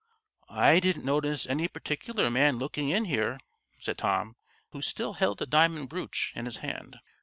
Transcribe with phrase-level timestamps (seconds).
[0.49, 3.39] "I didn't notice any particular man looking in here,"
[3.77, 4.35] said Tom,
[4.71, 6.97] who still held the diamond brooch in his hand.